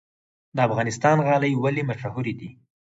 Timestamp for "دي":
2.39-2.49